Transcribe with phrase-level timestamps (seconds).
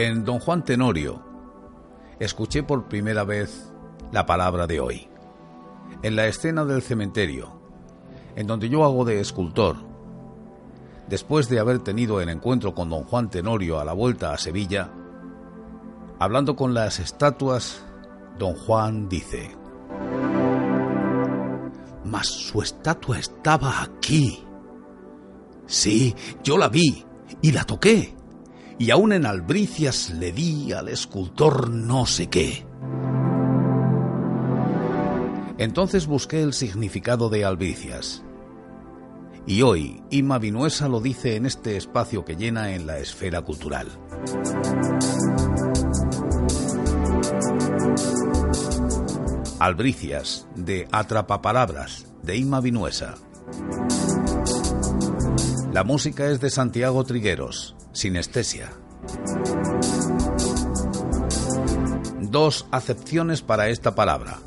[0.00, 1.20] En Don Juan Tenorio
[2.20, 3.72] escuché por primera vez
[4.12, 5.08] la palabra de hoy.
[6.04, 7.60] En la escena del cementerio,
[8.36, 9.74] en donde yo hago de escultor,
[11.08, 14.88] después de haber tenido el encuentro con don Juan Tenorio a la vuelta a Sevilla,
[16.20, 17.84] hablando con las estatuas,
[18.38, 19.50] don Juan dice,
[22.04, 24.44] Mas su estatua estaba aquí.
[25.66, 27.04] Sí, yo la vi
[27.42, 28.16] y la toqué
[28.78, 32.64] y aún en albricias le di al escultor no sé qué.
[35.58, 38.22] Entonces busqué el significado de albricias.
[39.46, 43.88] Y hoy Ima Vinuesa lo dice en este espacio que llena en la esfera cultural.
[49.58, 53.16] Albricias, de Atrapapalabras, de Ima Vinuesa.
[55.72, 58.70] La música es de Santiago Trigueros, sinestesia.
[62.20, 64.38] Dos acepciones para esta palabra.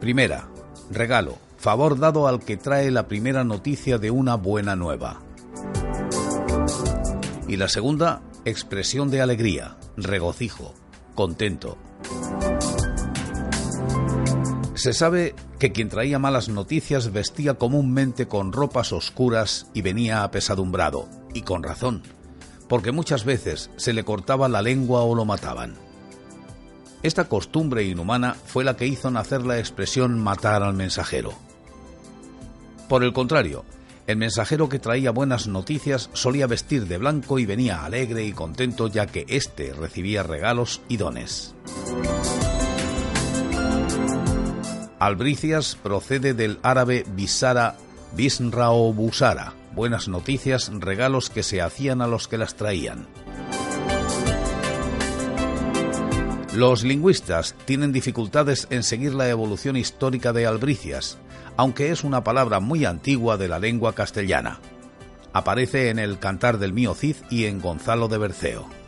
[0.00, 0.48] Primera,
[0.90, 5.20] regalo, favor dado al que trae la primera noticia de una buena nueva.
[7.46, 10.74] Y la segunda, expresión de alegría, regocijo,
[11.14, 11.76] contento.
[14.74, 21.08] Se sabe que quien traía malas noticias vestía comúnmente con ropas oscuras y venía apesadumbrado,
[21.34, 22.02] y con razón
[22.68, 25.74] porque muchas veces se le cortaba la lengua o lo mataban.
[27.02, 31.32] Esta costumbre inhumana fue la que hizo nacer la expresión matar al mensajero.
[32.88, 33.64] Por el contrario,
[34.06, 38.88] el mensajero que traía buenas noticias solía vestir de blanco y venía alegre y contento
[38.88, 41.54] ya que éste recibía regalos y dones.
[44.98, 47.76] Albricias procede del árabe bisara
[48.14, 53.06] bisra o busara, buenas noticias, regalos que se hacían a los que las traían.
[56.54, 61.16] Los lingüistas tienen dificultades en seguir la evolución histórica de albricias,
[61.56, 64.60] aunque es una palabra muy antigua de la lengua castellana.
[65.32, 68.81] Aparece en el Cantar del Mío Cid y en Gonzalo de Berceo.